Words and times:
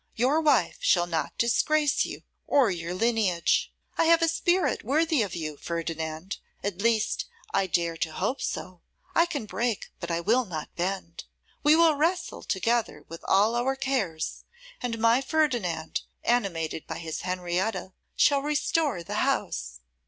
Your 0.15 0.41
wife 0.41 0.77
shall 0.79 1.05
not 1.05 1.37
disgrace 1.37 2.05
you 2.05 2.23
or 2.47 2.71
your 2.71 2.91
lineage. 2.95 3.71
I 3.99 4.05
have 4.05 4.23
a 4.23 4.27
spirit 4.27 4.83
worthy 4.83 5.21
of 5.21 5.35
you, 5.35 5.57
Ferdinand; 5.57 6.39
at 6.63 6.81
least, 6.81 7.25
I 7.53 7.67
dare 7.67 7.95
to 7.97 8.11
hope 8.11 8.41
so. 8.41 8.81
I 9.13 9.27
can 9.27 9.45
break, 9.45 9.91
but 9.99 10.09
I 10.09 10.19
will 10.19 10.45
not 10.45 10.75
bend. 10.75 11.25
We 11.61 11.75
will 11.75 11.93
wrestle 11.97 12.41
together 12.41 13.05
with 13.09 13.23
all 13.27 13.53
our 13.53 13.75
cares; 13.75 14.43
and 14.81 14.97
my 14.97 15.21
Ferdinand, 15.21 16.01
animated 16.23 16.87
by 16.87 16.97
his 16.97 17.21
Henrietta, 17.21 17.93
shall 18.15 18.41
restore 18.41 19.03
the 19.03 19.19
house. 19.29 19.81